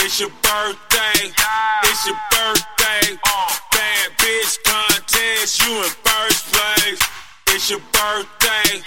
[0.00, 1.32] It's your birthday.
[1.84, 3.18] It's your birthday.
[3.72, 5.60] Bad bitch contest.
[5.62, 7.00] You in first place.
[7.48, 8.82] It's your birthday.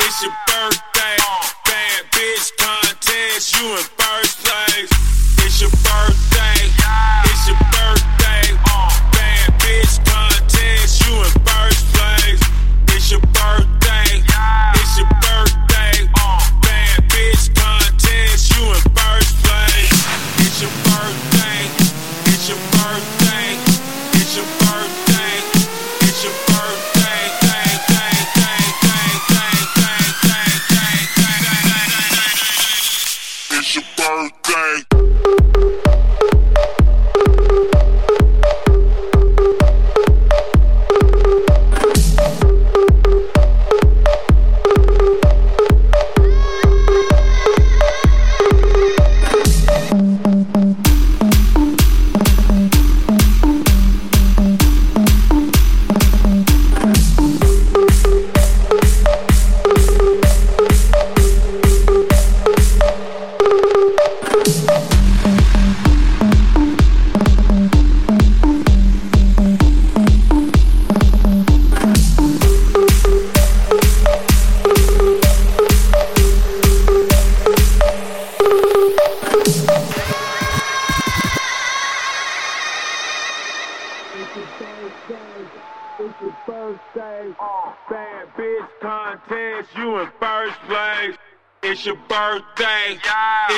[0.00, 1.16] It's your birthday.
[1.64, 3.60] Bad bitch contest.
[3.60, 4.90] You in first place.
[5.44, 7.23] It's your birthday.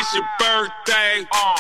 [0.07, 1.27] it's your birthday.
[1.33, 1.56] Uh.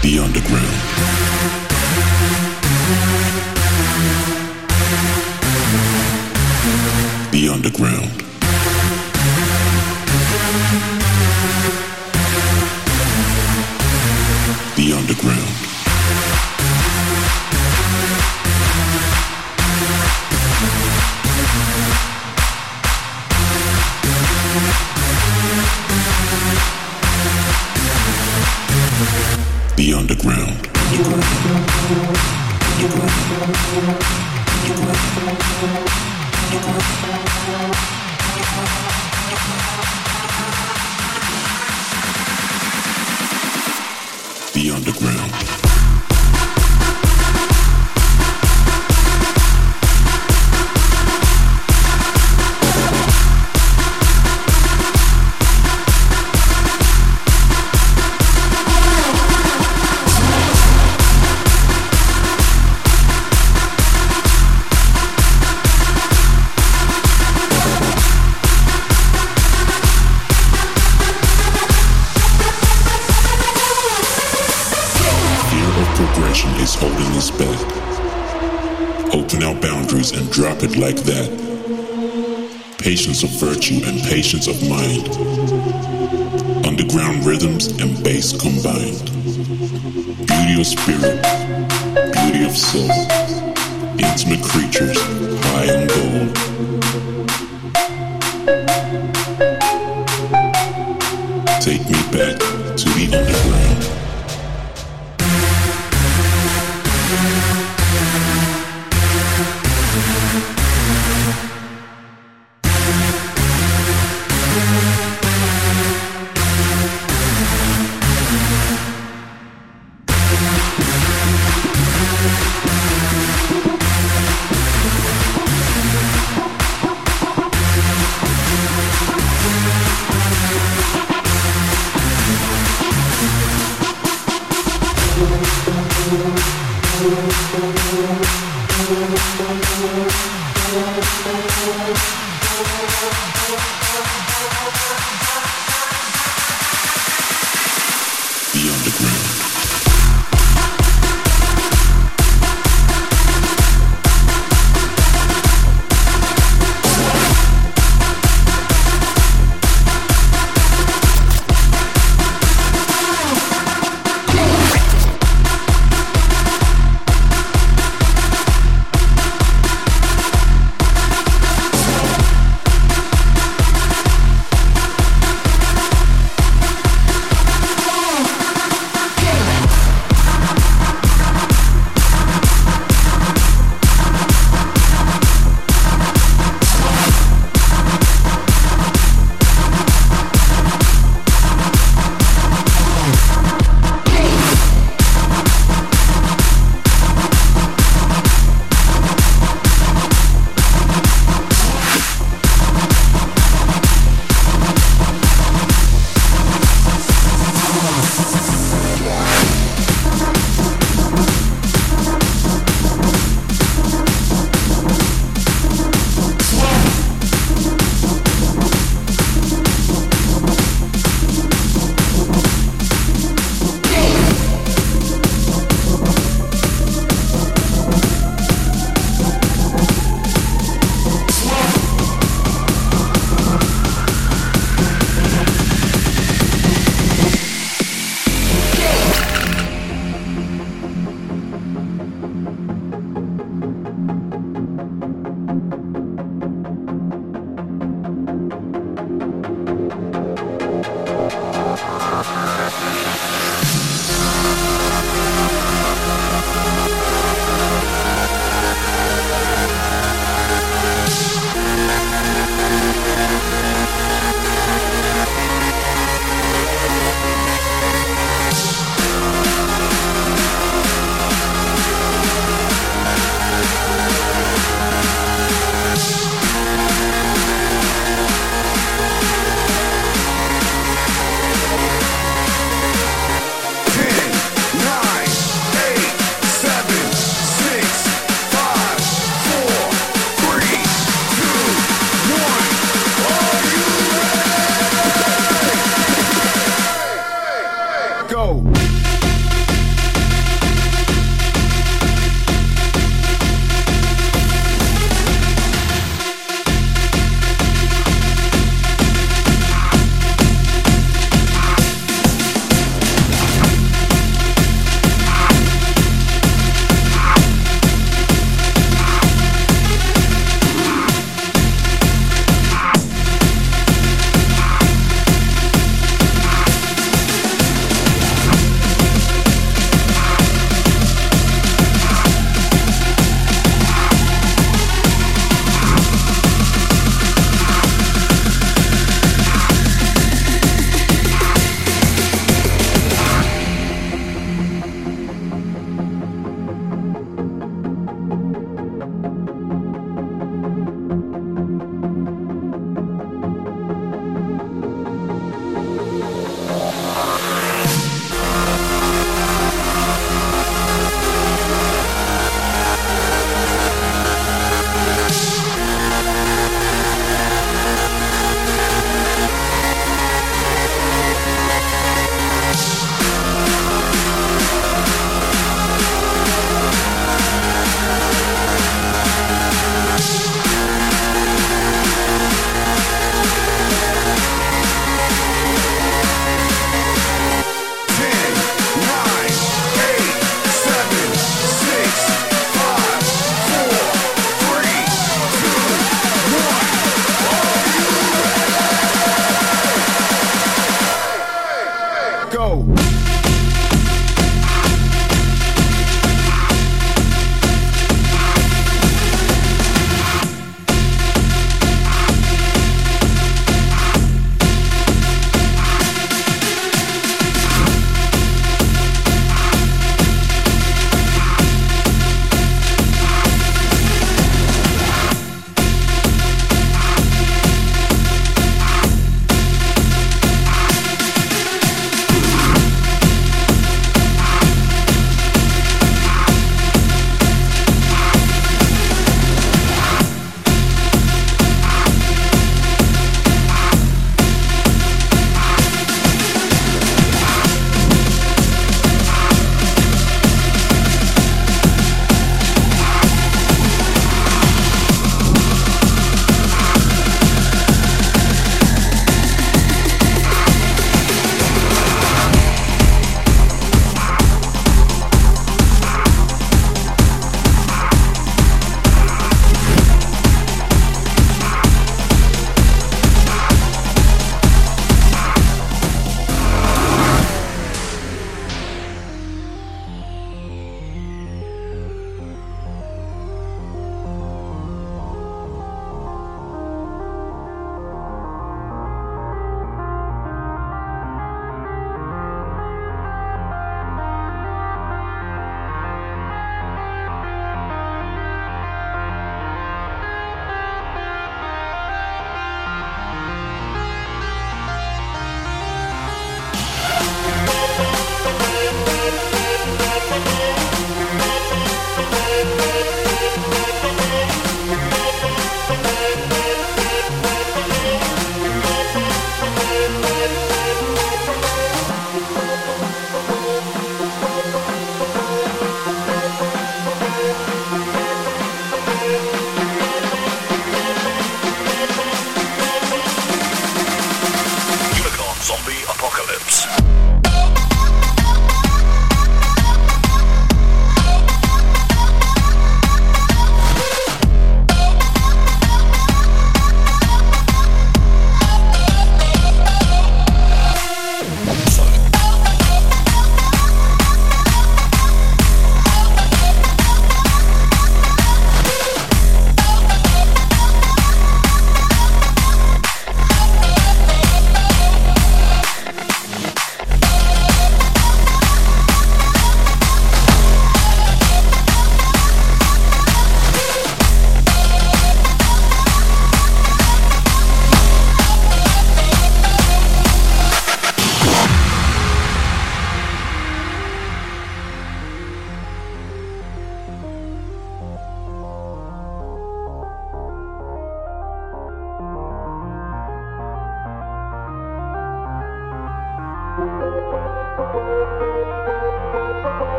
[0.00, 0.78] The Underground.
[7.32, 8.17] The Underground.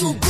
[0.00, 0.29] You